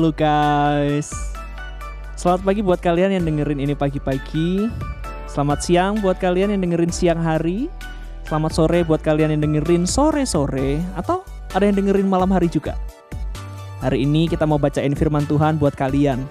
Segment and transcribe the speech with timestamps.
[0.00, 1.12] Halo guys.
[2.16, 4.64] Selamat pagi buat kalian yang dengerin ini pagi-pagi.
[5.28, 7.68] Selamat siang buat kalian yang dengerin siang hari.
[8.24, 11.20] Selamat sore buat kalian yang dengerin sore-sore atau
[11.52, 12.80] ada yang dengerin malam hari juga.
[13.84, 16.24] Hari ini kita mau bacain firman Tuhan buat kalian.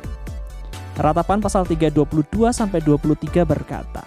[0.97, 4.01] Ratapan pasal 3 22 sampai 23 berkata,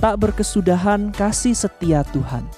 [0.00, 2.48] Tak berkesudahan kasih setia Tuhan.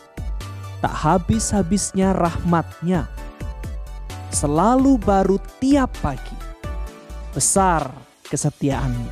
[0.79, 3.18] Tak habis-habisnya rahmatnya.
[4.29, 6.37] Selalu baru tiap pagi.
[7.33, 7.89] Besar
[8.29, 9.09] kesetiaanmu.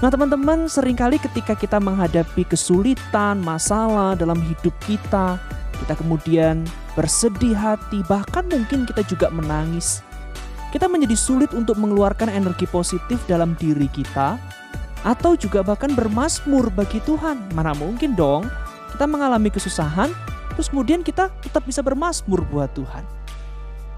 [0.00, 5.36] Nah teman-teman sering kali ketika kita menghadapi kesulitan, masalah dalam hidup kita,
[5.76, 6.64] kita kemudian
[6.96, 10.00] bersedih hati, bahkan mungkin kita juga menangis.
[10.72, 14.40] Kita menjadi sulit untuk mengeluarkan energi positif dalam diri kita,
[15.04, 17.52] atau juga bahkan bermasmur bagi Tuhan.
[17.52, 18.48] Mana mungkin dong
[18.96, 20.08] kita mengalami kesusahan,
[20.56, 23.21] terus kemudian kita tetap bisa bermasmur buat Tuhan.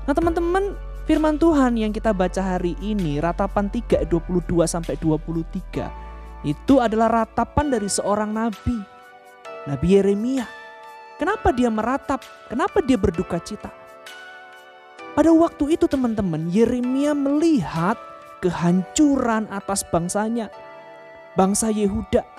[0.04, 0.76] Nah teman-teman,
[1.08, 5.88] firman Tuhan yang kita baca hari ini, ratapan 3, 22 sampai 23,
[6.44, 8.76] itu adalah ratapan dari seorang nabi,
[9.64, 10.44] Nabi Yeremia.
[11.16, 12.20] Kenapa dia meratap?
[12.52, 13.72] Kenapa dia berduka cita?
[15.16, 17.96] Pada waktu itu teman-teman, Yeremia melihat
[18.44, 20.52] kehancuran atas bangsanya,
[21.32, 22.33] bangsa Yehuda.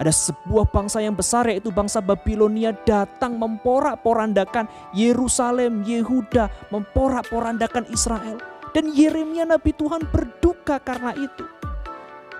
[0.00, 4.64] Ada sebuah bangsa yang besar yaitu bangsa Babilonia datang memporak-porandakan
[4.96, 8.40] Yerusalem, Yehuda, memporak-porandakan Israel.
[8.72, 11.44] Dan Yeremia Nabi Tuhan berduka karena itu.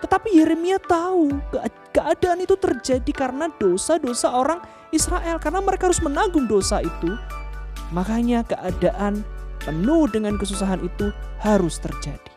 [0.00, 1.36] Tetapi Yeremia tahu
[1.92, 5.36] keadaan itu terjadi karena dosa-dosa orang Israel.
[5.36, 7.12] Karena mereka harus menanggung dosa itu
[7.90, 9.26] Makanya keadaan
[9.60, 11.10] penuh dengan kesusahan itu
[11.42, 12.32] harus terjadi.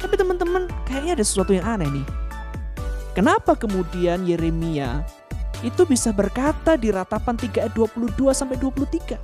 [0.00, 2.06] Tapi teman-teman kayaknya ada sesuatu yang aneh nih.
[3.12, 5.02] Kenapa kemudian Yeremia
[5.60, 9.18] itu bisa berkata di ratapan 3 ayat 22 sampai 23.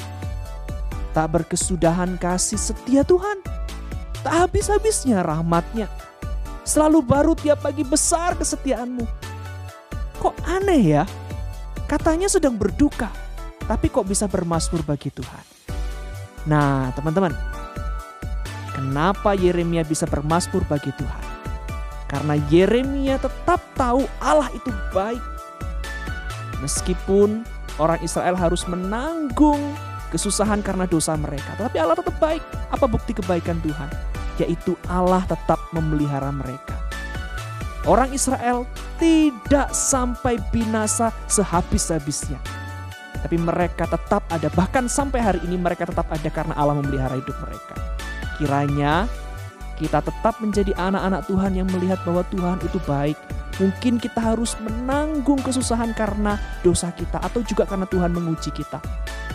[1.17, 3.41] Tak berkesudahan kasih setia Tuhan.
[4.21, 5.89] Tak habis-habisnya rahmatnya.
[6.67, 9.07] Selalu baru tiap pagi besar kesetiaanmu.
[10.19, 11.05] Kok aneh ya?
[11.87, 13.09] Katanya sedang berduka
[13.67, 15.45] tapi kok bisa bermasmur bagi Tuhan.
[16.47, 17.35] Nah, teman-teman,
[18.71, 21.26] kenapa Yeremia bisa bermasmur bagi Tuhan?
[22.07, 25.23] Karena Yeremia tetap tahu Allah itu baik.
[26.63, 27.43] Meskipun
[27.77, 29.61] orang Israel harus menanggung
[30.15, 32.41] kesusahan karena dosa mereka, tapi Allah tetap baik.
[32.71, 33.91] Apa bukti kebaikan Tuhan?
[34.39, 36.79] Yaitu Allah tetap memelihara mereka.
[37.87, 38.67] Orang Israel
[38.99, 42.39] tidak sampai binasa sehabis-habisnya
[43.27, 44.47] tapi mereka tetap ada.
[44.55, 47.75] Bahkan sampai hari ini mereka tetap ada karena Allah memelihara hidup mereka.
[48.39, 49.11] Kiranya
[49.77, 53.17] kita tetap menjadi anak-anak Tuhan yang melihat bahwa Tuhan itu baik.
[53.57, 58.81] Mungkin kita harus menanggung kesusahan karena dosa kita atau juga karena Tuhan menguji kita.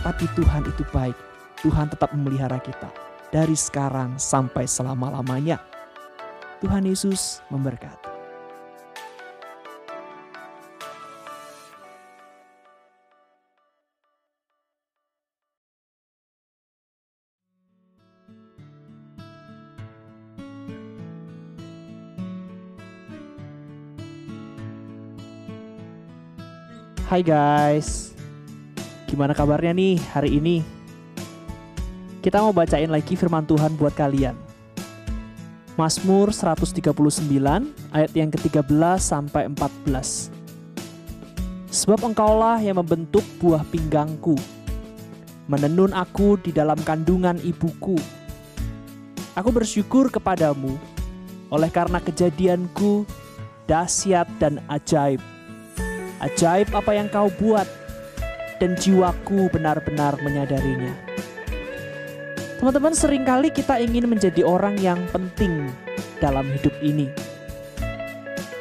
[0.02, 1.16] Tapi Tuhan itu baik.
[1.62, 2.90] Tuhan tetap memelihara kita
[3.30, 5.62] dari sekarang sampai selama-lamanya.
[6.62, 8.11] Tuhan Yesus memberkati.
[27.12, 28.16] Hai guys,
[29.04, 30.64] gimana kabarnya nih hari ini?
[32.24, 34.32] Kita mau bacain lagi firman Tuhan buat kalian.
[35.76, 36.80] Mazmur 139
[37.92, 40.32] ayat yang ke-13 sampai 14.
[41.68, 44.40] Sebab engkaulah yang membentuk buah pinggangku,
[45.52, 48.00] menenun aku di dalam kandungan ibuku.
[49.36, 50.80] Aku bersyukur kepadamu
[51.52, 53.04] oleh karena kejadianku
[53.68, 55.20] dahsyat dan ajaib
[56.22, 57.66] Ajaib apa yang kau buat
[58.62, 60.94] dan jiwaku benar-benar menyadarinya.
[62.62, 65.66] Teman-teman sering kali kita ingin menjadi orang yang penting
[66.22, 67.10] dalam hidup ini.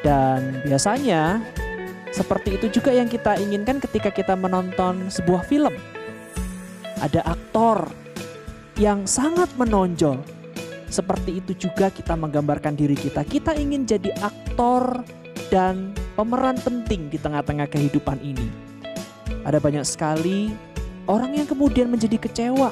[0.01, 1.37] Dan biasanya
[2.09, 5.77] seperti itu juga yang kita inginkan ketika kita menonton sebuah film.
[6.97, 7.93] Ada aktor
[8.81, 10.17] yang sangat menonjol.
[10.89, 13.21] Seperti itu juga kita menggambarkan diri kita.
[13.21, 15.05] Kita ingin jadi aktor
[15.53, 18.47] dan pemeran penting di tengah-tengah kehidupan ini.
[19.47, 20.51] Ada banyak sekali
[21.09, 22.69] orang yang kemudian menjadi kecewa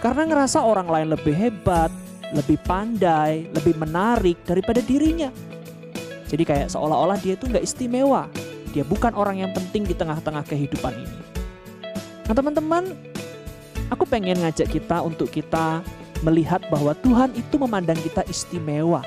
[0.00, 1.92] karena ngerasa orang lain lebih hebat,
[2.32, 5.28] lebih pandai, lebih menarik daripada dirinya.
[6.30, 8.30] Jadi kayak seolah-olah dia itu nggak istimewa.
[8.70, 11.20] Dia bukan orang yang penting di tengah-tengah kehidupan ini.
[12.30, 12.94] Nah teman-teman,
[13.90, 15.82] aku pengen ngajak kita untuk kita
[16.22, 19.02] melihat bahwa Tuhan itu memandang kita istimewa.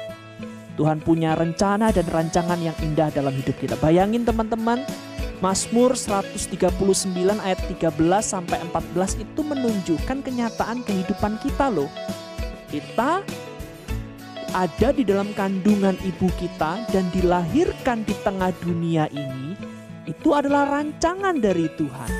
[0.73, 3.77] Tuhan punya rencana dan rancangan yang indah dalam hidup kita.
[3.77, 4.81] Bayangin teman-teman,
[5.37, 6.71] Mazmur 139
[7.43, 7.93] ayat 13
[8.23, 11.91] sampai 14 itu menunjukkan kenyataan kehidupan kita loh.
[12.73, 13.21] kita
[14.53, 19.57] ada di dalam kandungan ibu kita dan dilahirkan di tengah dunia ini
[20.05, 22.11] itu adalah rancangan dari Tuhan.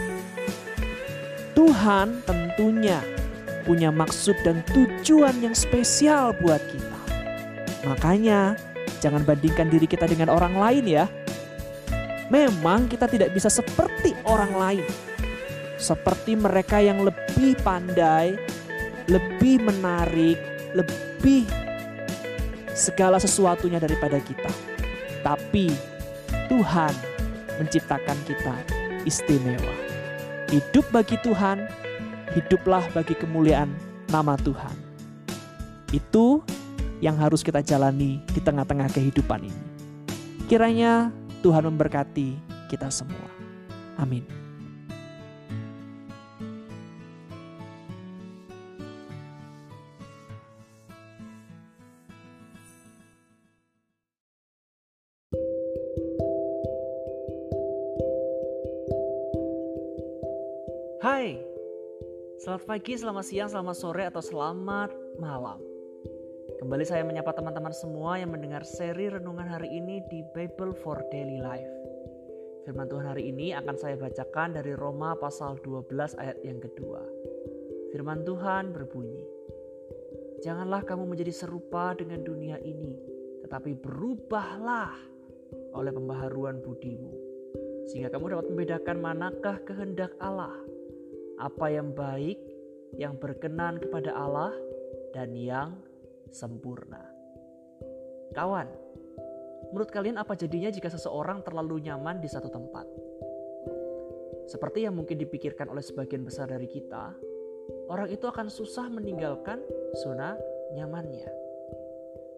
[1.54, 3.02] Tuhan tentunya
[3.64, 6.93] punya maksud dan tujuan yang spesial buat kita.
[7.84, 8.56] Makanya,
[9.04, 11.06] jangan bandingkan diri kita dengan orang lain ya.
[12.32, 14.86] Memang kita tidak bisa seperti orang lain.
[15.76, 18.40] Seperti mereka yang lebih pandai,
[19.12, 20.40] lebih menarik,
[20.72, 21.44] lebih
[22.72, 24.50] segala sesuatunya daripada kita.
[25.22, 25.68] Tapi
[26.48, 26.94] Tuhan
[27.60, 28.56] menciptakan kita
[29.04, 29.76] istimewa.
[30.50, 31.68] Hidup bagi Tuhan,
[32.34, 33.70] hiduplah bagi kemuliaan
[34.10, 34.76] nama Tuhan.
[35.94, 36.42] Itu
[37.04, 39.64] yang harus kita jalani di tengah-tengah kehidupan ini.
[40.48, 41.12] Kiranya
[41.44, 42.40] Tuhan memberkati
[42.72, 43.28] kita semua.
[44.00, 44.24] Amin.
[61.04, 61.36] Hai,
[62.40, 65.73] selamat pagi, selamat siang, selamat sore, atau selamat malam.
[66.64, 71.44] Kembali saya menyapa teman-teman semua yang mendengar seri renungan hari ini di Bible for Daily
[71.44, 71.68] Life.
[72.64, 77.04] Firman Tuhan hari ini akan saya bacakan dari Roma pasal 12 ayat yang kedua.
[77.92, 79.28] Firman Tuhan berbunyi,
[80.40, 82.96] Janganlah kamu menjadi serupa dengan dunia ini,
[83.44, 84.96] tetapi berubahlah
[85.76, 87.12] oleh pembaharuan budimu,
[87.92, 90.56] sehingga kamu dapat membedakan manakah kehendak Allah,
[91.44, 92.40] apa yang baik,
[92.96, 94.56] yang berkenan kepada Allah,
[95.12, 95.76] dan yang
[96.34, 97.00] sempurna.
[98.34, 98.66] Kawan,
[99.70, 102.90] menurut kalian apa jadinya jika seseorang terlalu nyaman di satu tempat?
[104.50, 107.16] Seperti yang mungkin dipikirkan oleh sebagian besar dari kita,
[107.88, 109.62] orang itu akan susah meninggalkan
[110.04, 110.36] zona
[110.76, 111.30] nyamannya.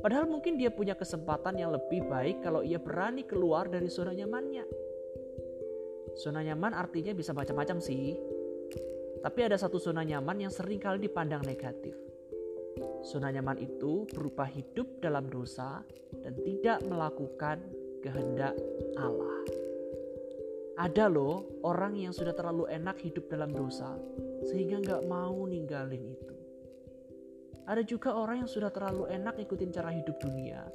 [0.04, 4.68] Padahal mungkin dia punya kesempatan yang lebih baik kalau ia berani keluar dari zona nyamannya.
[6.14, 8.14] Zona nyaman artinya bisa macam-macam sih.
[9.26, 12.05] Tapi ada satu zona nyaman yang sering kali dipandang negatif.
[13.06, 15.86] Zona nyaman itu berupa hidup dalam dosa
[16.26, 17.62] dan tidak melakukan
[18.02, 18.58] kehendak
[18.98, 19.46] Allah.
[20.82, 23.94] Ada loh orang yang sudah terlalu enak hidup dalam dosa
[24.50, 26.34] sehingga nggak mau ninggalin itu.
[27.70, 30.66] Ada juga orang yang sudah terlalu enak ikutin cara hidup dunia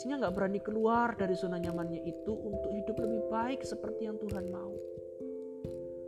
[0.00, 4.48] sehingga nggak berani keluar dari zona nyamannya itu untuk hidup lebih baik seperti yang Tuhan
[4.48, 4.72] mau.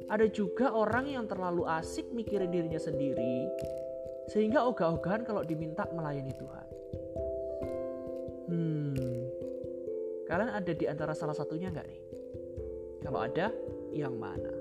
[0.09, 3.45] Ada juga orang yang terlalu asik mikirin dirinya sendiri
[4.29, 6.67] sehingga ogah-ogahan kalau diminta melayani Tuhan.
[8.49, 8.97] Hmm,
[10.29, 12.03] kalian ada di antara salah satunya nggak nih?
[13.05, 13.49] Kalau ada,
[13.93, 14.53] yang mana?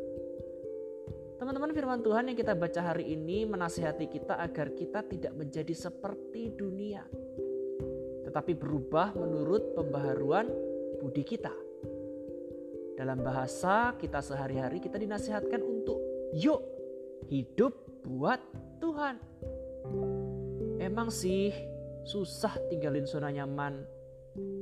[1.37, 6.49] Teman-teman firman Tuhan yang kita baca hari ini menasihati kita agar kita tidak menjadi seperti
[6.57, 7.05] dunia.
[8.25, 10.49] Tetapi berubah menurut pembaharuan
[10.97, 11.53] budi kita.
[12.97, 16.01] Dalam bahasa kita sehari-hari kita dinasihatkan untuk
[16.33, 16.65] yuk
[17.29, 18.41] hidup buat
[18.81, 19.21] Tuhan.
[20.77, 21.51] Emang sih
[22.07, 23.83] susah tinggalin zona nyaman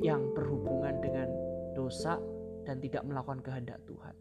[0.02, 1.30] yang berhubungan dengan
[1.78, 2.18] dosa
[2.66, 4.16] dan tidak melakukan kehendak Tuhan.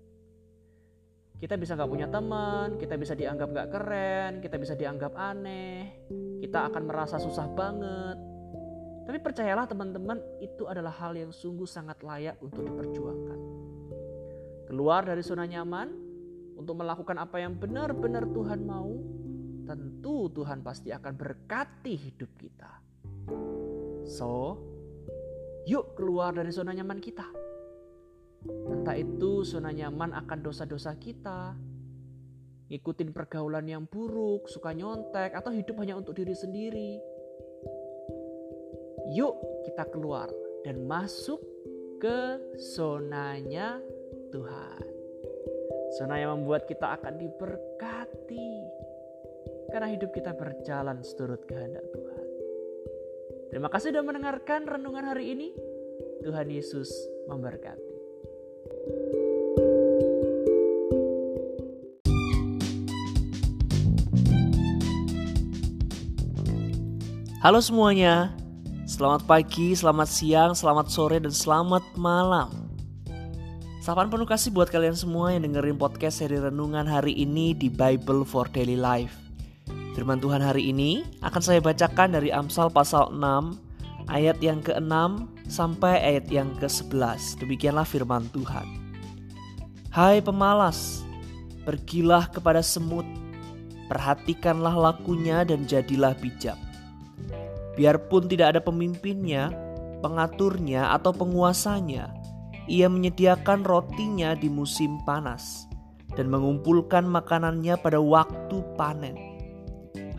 [1.41, 6.07] Kita bisa nggak punya teman, kita bisa dianggap nggak keren, kita bisa dianggap aneh,
[6.41, 8.17] kita akan merasa susah banget.
[9.05, 13.65] Tapi percayalah teman-teman, itu adalah hal yang sungguh sangat layak untuk diperjuangkan
[14.75, 15.87] keluar dari zona nyaman
[16.59, 18.91] untuk melakukan apa yang benar-benar Tuhan mau,
[19.65, 22.73] tentu Tuhan pasti akan berkati hidup kita.
[24.05, 24.61] So,
[25.65, 27.25] yuk keluar dari zona nyaman kita.
[28.45, 31.57] Entah itu zona nyaman akan dosa-dosa kita,
[32.69, 37.01] ngikutin pergaulan yang buruk, suka nyontek, atau hidup hanya untuk diri sendiri.
[39.17, 39.37] Yuk
[39.69, 40.29] kita keluar
[40.65, 41.41] dan masuk
[42.01, 42.37] ke
[42.77, 43.81] zonanya
[44.33, 44.85] Tuhan.
[45.97, 48.64] Zona yang membuat kita akan diberkati.
[49.75, 52.27] Karena hidup kita berjalan seturut kehendak Tuhan.
[53.51, 55.51] Terima kasih sudah mendengarkan renungan hari ini.
[56.23, 56.87] Tuhan Yesus
[57.27, 57.83] memberkati.
[67.43, 68.31] Halo semuanya,
[68.87, 72.71] selamat pagi, selamat siang, selamat sore, dan selamat malam.
[73.83, 78.23] Sapaan penuh kasih buat kalian semua yang dengerin podcast seri renungan hari ini di Bible
[78.23, 79.24] for Daily Life.
[79.95, 84.91] Firman Tuhan hari ini akan saya bacakan dari Amsal pasal 6 ayat yang ke-6
[85.47, 87.39] sampai ayat yang ke-11.
[87.39, 88.67] Demikianlah firman Tuhan.
[89.95, 91.07] Hai pemalas,
[91.63, 93.07] pergilah kepada semut,
[93.87, 96.59] perhatikanlah lakunya dan jadilah bijak.
[97.79, 99.55] Biarpun tidak ada pemimpinnya,
[100.03, 102.11] pengaturnya, atau penguasanya,
[102.67, 105.71] ia menyediakan rotinya di musim panas
[106.19, 109.34] dan mengumpulkan makanannya pada waktu panen.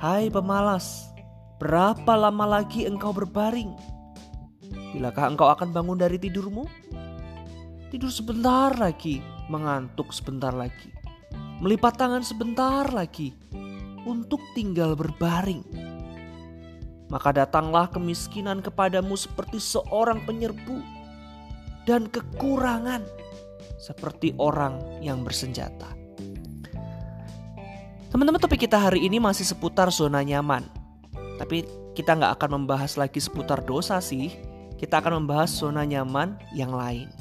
[0.06, 1.10] Hai pemalas,
[1.58, 3.74] berapa lama lagi engkau berbaring?
[4.94, 6.70] Bilakah engkau akan bangun dari tidurmu?
[7.90, 10.94] Tidur sebentar lagi, mengantuk sebentar lagi,
[11.58, 13.34] melipat tangan sebentar lagi
[14.06, 15.66] untuk tinggal berbaring
[17.10, 20.86] maka datanglah kemiskinan kepadamu seperti seorang penyerbu
[21.90, 23.02] dan kekurangan
[23.82, 26.05] seperti orang yang bersenjata.
[28.16, 30.64] Teman-teman topik kita hari ini masih seputar zona nyaman.
[31.36, 31.68] Tapi
[32.00, 34.32] kita nggak akan membahas lagi seputar dosa sih.
[34.80, 37.12] Kita akan membahas zona nyaman yang lain.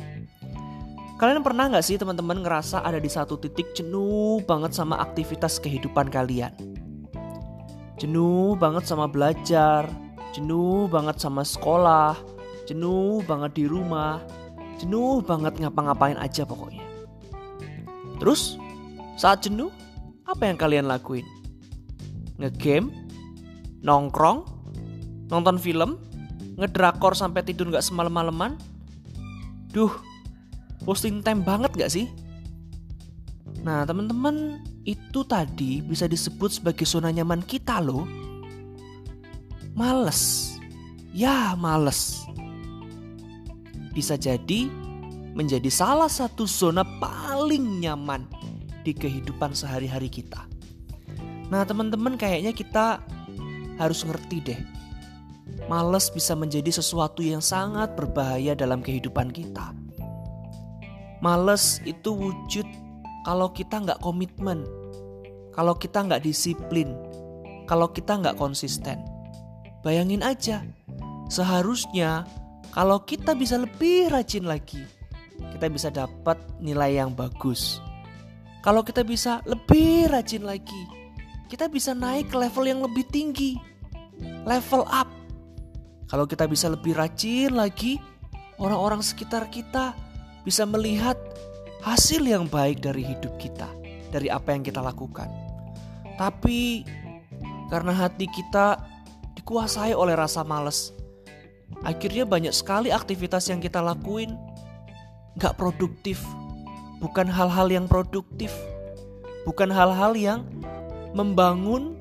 [1.18, 6.14] Kalian pernah nggak sih teman-teman ngerasa ada di satu titik jenuh banget sama aktivitas kehidupan
[6.14, 6.54] kalian?
[7.98, 9.90] Jenuh banget sama belajar,
[10.30, 12.14] jenuh banget sama sekolah,
[12.70, 14.22] jenuh banget di rumah,
[14.78, 16.86] jenuh banget ngapa-ngapain aja pokoknya.
[18.22, 18.62] Terus,
[19.18, 19.74] saat jenuh,
[20.24, 21.24] apa yang kalian lakuin?
[22.40, 22.92] Ngegame?
[23.84, 24.48] Nongkrong?
[25.28, 26.00] Nonton film?
[26.56, 28.56] Ngedrakor sampai tidur gak semalam-malaman?
[29.74, 29.92] Duh,
[30.88, 32.08] posting time banget gak sih?
[33.64, 38.04] Nah teman-teman itu tadi bisa disebut sebagai zona nyaman kita loh.
[39.72, 40.54] Males.
[41.10, 42.24] Ya males.
[43.94, 44.68] Bisa jadi
[45.34, 48.26] menjadi salah satu zona paling nyaman
[48.84, 50.44] di kehidupan sehari-hari kita.
[51.48, 53.00] Nah teman-teman kayaknya kita
[53.80, 54.60] harus ngerti deh.
[55.64, 59.72] Males bisa menjadi sesuatu yang sangat berbahaya dalam kehidupan kita.
[61.24, 62.68] Males itu wujud
[63.24, 64.68] kalau kita nggak komitmen,
[65.56, 66.92] kalau kita nggak disiplin,
[67.64, 69.00] kalau kita nggak konsisten.
[69.80, 70.60] Bayangin aja,
[71.32, 72.28] seharusnya
[72.76, 74.84] kalau kita bisa lebih rajin lagi,
[75.56, 77.80] kita bisa dapat nilai yang bagus.
[78.64, 80.88] Kalau kita bisa lebih rajin lagi,
[81.52, 83.60] kita bisa naik ke level yang lebih tinggi,
[84.48, 85.04] level up.
[86.08, 88.00] Kalau kita bisa lebih rajin lagi,
[88.56, 89.92] orang-orang sekitar kita
[90.48, 91.20] bisa melihat
[91.84, 93.68] hasil yang baik dari hidup kita,
[94.08, 95.28] dari apa yang kita lakukan.
[96.16, 96.88] Tapi
[97.68, 98.80] karena hati kita
[99.36, 100.96] dikuasai oleh rasa males,
[101.84, 104.32] akhirnya banyak sekali aktivitas yang kita lakuin
[105.36, 106.24] gak produktif.
[107.02, 108.54] Bukan hal-hal yang produktif,
[109.44, 110.40] bukan hal-hal yang
[111.12, 111.98] membangun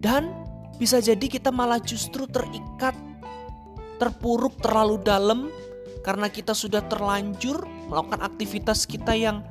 [0.00, 0.32] dan
[0.80, 2.96] bisa jadi kita malah justru terikat,
[4.00, 5.52] terpuruk terlalu dalam
[6.00, 9.44] karena kita sudah terlanjur melakukan aktivitas kita yang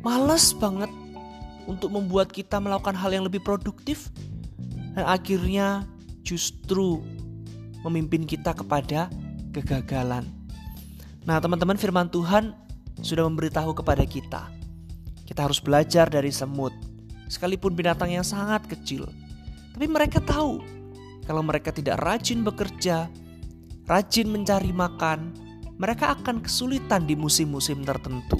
[0.00, 0.88] malas banget
[1.68, 4.08] untuk membuat kita melakukan hal yang lebih produktif
[4.96, 5.84] dan akhirnya
[6.24, 7.04] justru
[7.84, 9.12] memimpin kita kepada
[9.52, 10.26] kegagalan.
[11.22, 12.56] Nah, teman-teman firman Tuhan
[13.02, 14.48] sudah memberitahu kepada kita.
[15.26, 16.72] Kita harus belajar dari semut,
[17.26, 19.10] sekalipun binatang yang sangat kecil.
[19.74, 20.62] Tapi mereka tahu
[21.26, 23.06] kalau mereka tidak rajin bekerja,
[23.86, 25.34] rajin mencari makan,
[25.78, 28.38] mereka akan kesulitan di musim-musim tertentu.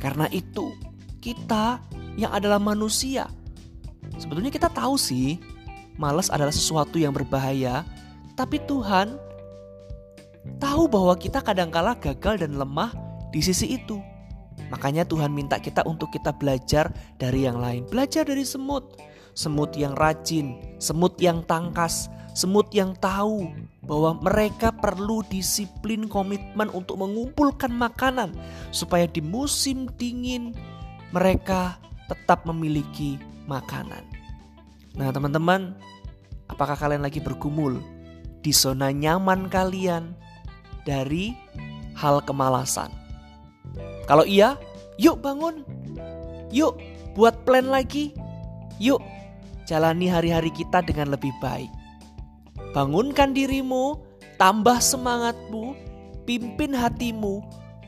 [0.00, 0.72] Karena itu,
[1.20, 1.80] kita
[2.16, 3.28] yang adalah manusia,
[4.16, 5.36] sebetulnya kita tahu sih,
[6.00, 7.84] malas adalah sesuatu yang berbahaya,
[8.34, 9.20] tapi Tuhan
[10.56, 13.98] tahu bahwa kita kadangkala gagal dan lemah di sisi itu.
[14.70, 17.88] Makanya Tuhan minta kita untuk kita belajar dari yang lain.
[17.88, 18.98] Belajar dari semut.
[19.32, 23.50] Semut yang rajin, semut yang tangkas, semut yang tahu
[23.86, 28.34] bahwa mereka perlu disiplin komitmen untuk mengumpulkan makanan
[28.74, 30.54] supaya di musim dingin
[31.14, 31.78] mereka
[32.10, 34.02] tetap memiliki makanan.
[34.98, 35.78] Nah, teman-teman,
[36.50, 37.78] apakah kalian lagi bergumul
[38.42, 40.14] di zona nyaman kalian
[40.82, 41.34] dari
[41.94, 42.99] hal kemalasan?
[44.10, 44.58] Kalau iya,
[44.98, 45.62] yuk bangun.
[46.50, 46.74] Yuk
[47.14, 48.10] buat plan lagi.
[48.82, 48.98] Yuk
[49.70, 51.70] jalani hari-hari kita dengan lebih baik.
[52.74, 54.02] Bangunkan dirimu,
[54.34, 55.78] tambah semangatmu,
[56.26, 57.38] pimpin hatimu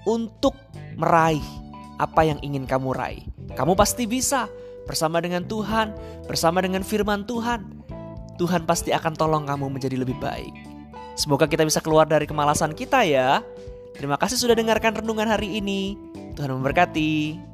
[0.06, 0.54] untuk
[0.94, 1.42] meraih
[1.98, 3.26] apa yang ingin kamu raih.
[3.58, 4.46] Kamu pasti bisa
[4.86, 5.90] bersama dengan Tuhan,
[6.30, 7.82] bersama dengan firman Tuhan.
[8.38, 10.54] Tuhan pasti akan tolong kamu menjadi lebih baik.
[11.18, 13.42] Semoga kita bisa keluar dari kemalasan kita ya.
[13.92, 16.11] Terima kasih sudah dengarkan renungan hari ini.
[16.32, 17.51] Tuhan memberkati.